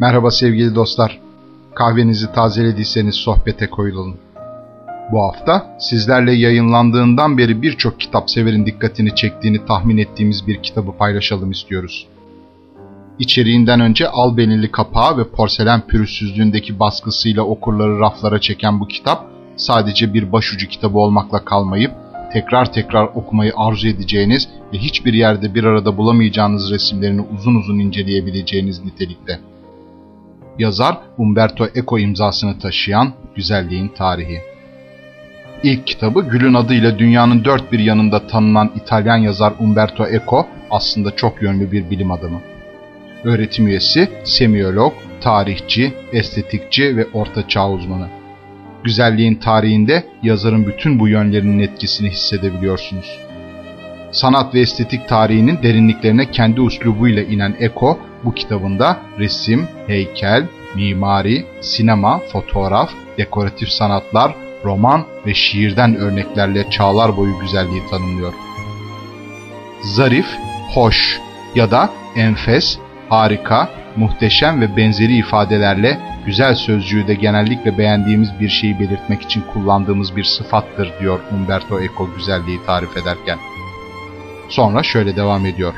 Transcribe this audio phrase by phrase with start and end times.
[0.00, 1.18] Merhaba sevgili dostlar.
[1.74, 4.16] Kahvenizi tazelediyseniz sohbete koyulalım.
[5.12, 11.50] Bu hafta sizlerle yayınlandığından beri birçok kitap severin dikkatini çektiğini tahmin ettiğimiz bir kitabı paylaşalım
[11.50, 12.06] istiyoruz.
[13.18, 19.26] İçeriğinden önce albenili kapağı ve porselen pürüzsüzlüğündeki baskısıyla okurları raflara çeken bu kitap
[19.56, 21.92] sadece bir başucu kitabı olmakla kalmayıp
[22.32, 28.84] tekrar tekrar okumayı arzu edeceğiniz ve hiçbir yerde bir arada bulamayacağınız resimlerini uzun uzun inceleyebileceğiniz
[28.84, 29.40] nitelikte.
[30.58, 34.40] Yazar Umberto Eco imzasını taşıyan Güzelliğin Tarihi.
[35.62, 41.42] İlk kitabı Gül'ün adıyla dünyanın dört bir yanında tanınan İtalyan yazar Umberto Eco aslında çok
[41.42, 42.40] yönlü bir bilim adamı.
[43.24, 48.08] Öğretim üyesi, semiyolog, tarihçi, estetikçi ve orta çağ uzmanı.
[48.84, 53.18] Güzelliğin tarihinde yazarın bütün bu yönlerinin etkisini hissedebiliyorsunuz.
[54.12, 62.18] Sanat ve estetik tarihinin derinliklerine kendi uslubuyla inen Eko, bu kitabında resim, heykel, mimari, sinema,
[62.18, 68.32] fotoğraf, dekoratif sanatlar, roman ve şiirden örneklerle çağlar boyu güzelliği tanımlıyor.
[69.82, 70.26] Zarif,
[70.74, 71.20] hoş
[71.54, 78.80] ya da enfes, harika, muhteşem ve benzeri ifadelerle güzel sözcüğü de genellikle beğendiğimiz bir şeyi
[78.80, 83.38] belirtmek için kullandığımız bir sıfattır diyor Umberto Eco güzelliği tarif ederken.
[84.48, 85.74] Sonra şöyle devam ediyor.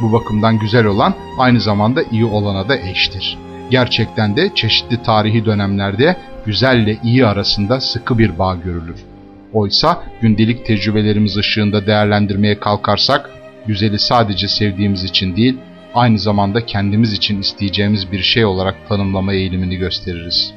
[0.00, 3.38] Bu bakımdan güzel olan aynı zamanda iyi olana da eştir.
[3.70, 6.16] Gerçekten de çeşitli tarihi dönemlerde
[6.46, 9.04] güzelle iyi arasında sıkı bir bağ görülür.
[9.52, 13.30] Oysa gündelik tecrübelerimiz ışığında değerlendirmeye kalkarsak,
[13.66, 15.58] güzeli sadece sevdiğimiz için değil,
[15.94, 20.54] aynı zamanda kendimiz için isteyeceğimiz bir şey olarak tanımlama eğilimini gösteririz.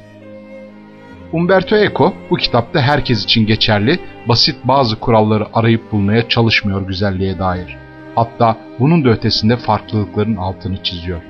[1.32, 7.76] Umberto Eco bu kitapta herkes için geçerli, basit bazı kuralları arayıp bulmaya çalışmıyor güzelliğe dair.
[8.20, 11.22] Hatta bunun da ötesinde farklılıkların altını çiziyor.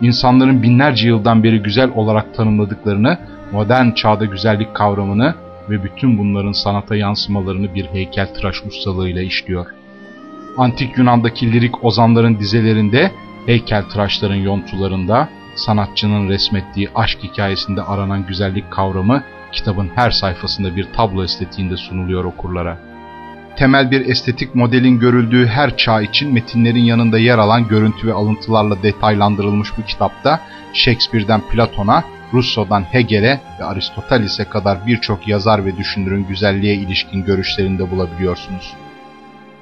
[0.00, 3.18] İnsanların binlerce yıldan beri güzel olarak tanımladıklarını,
[3.52, 5.34] modern çağda güzellik kavramını
[5.70, 9.66] ve bütün bunların sanata yansımalarını bir heykel tıraş ustalığıyla işliyor.
[10.58, 13.12] Antik Yunan'daki lirik ozanların dizelerinde
[13.46, 19.22] heykel tıraşların yontularında, sanatçının resmettiği aşk hikayesinde aranan güzellik kavramı
[19.52, 22.89] kitabın her sayfasında bir tablo estetiğinde sunuluyor okurlara.
[23.60, 28.82] Temel bir estetik modelin görüldüğü her çağ için metinlerin yanında yer alan görüntü ve alıntılarla
[28.82, 30.40] detaylandırılmış bu kitapta
[30.72, 32.04] Shakespeare'den Platon'a,
[32.34, 38.72] Rousseau'dan Hegel'e ve Aristoteles'e kadar birçok yazar ve düşünürün güzelliğe ilişkin görüşlerini de bulabiliyorsunuz.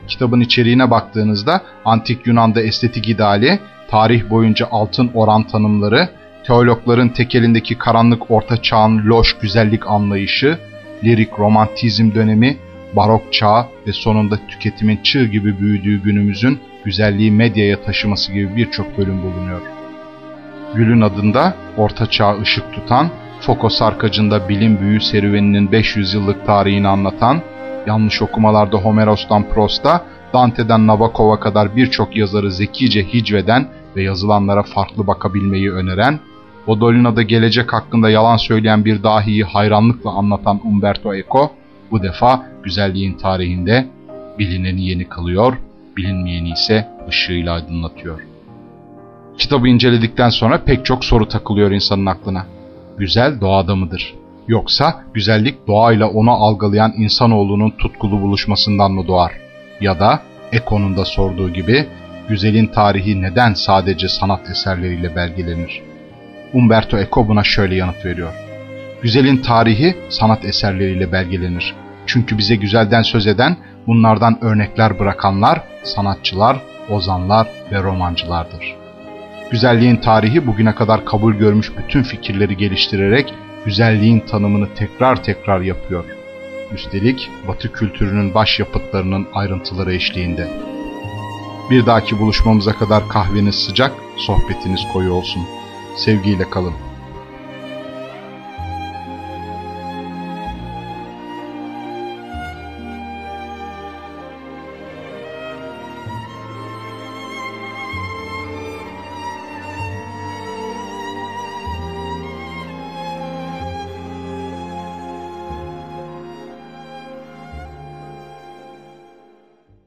[0.09, 3.59] Kitabın içeriğine baktığınızda antik Yunan'da estetik ideali,
[3.91, 6.09] tarih boyunca altın oran tanımları,
[6.47, 10.59] teologların tekelindeki karanlık orta çağın loş güzellik anlayışı,
[11.05, 12.57] lirik romantizm dönemi,
[12.97, 19.23] barok çağ ve sonunda tüketimin çığ gibi büyüdüğü günümüzün güzelliği medyaya taşıması gibi birçok bölüm
[19.23, 19.61] bulunuyor.
[20.75, 23.11] Gül'ün adında orta çağ ışık tutan,
[23.41, 27.41] Foko sarkacında bilim büyü serüveninin 500 yıllık tarihini anlatan,
[27.87, 33.67] yanlış okumalarda Homeros'tan Prost'a, Dante'den Nabokov'a kadar birçok yazarı zekice hicveden
[33.97, 36.21] ve yazılanlara farklı bakabilmeyi öneren,
[36.67, 41.51] Bodolina'da gelecek hakkında yalan söyleyen bir dahiyi hayranlıkla anlatan Umberto Eco,
[41.91, 43.87] bu defa güzelliğin tarihinde
[44.39, 45.57] bilineni yeni kılıyor,
[45.97, 48.21] bilinmeyeni ise ışığıyla aydınlatıyor.
[49.39, 52.47] Kitabı inceledikten sonra pek çok soru takılıyor insanın aklına.
[52.99, 54.15] Güzel doğada mıdır?
[54.49, 59.33] Yoksa güzellik doğayla onu algılayan insanoğlunun tutkulu buluşmasından mı doğar?
[59.81, 60.23] Ya da
[60.53, 61.87] Eko'nun da sorduğu gibi
[62.29, 65.83] güzelin tarihi neden sadece sanat eserleriyle belgelenir?
[66.55, 68.48] Umberto Eco buna şöyle yanıt veriyor.
[69.03, 71.75] Güzelin tarihi sanat eserleriyle belgelenir.
[72.07, 76.57] Çünkü bize güzelden söz eden, bunlardan örnekler bırakanlar, sanatçılar,
[76.91, 78.77] ozanlar ve romancılardır.
[79.51, 86.05] Güzelliğin tarihi bugüne kadar kabul görmüş bütün fikirleri geliştirerek güzelliğin tanımını tekrar tekrar yapıyor.
[86.75, 90.49] Üstelik Batı kültürünün başyapıtlarının ayrıntıları eşliğinde.
[91.71, 95.43] Bir dahaki buluşmamıza kadar kahveniz sıcak, sohbetiniz koyu olsun.
[95.97, 96.88] Sevgiyle kalın.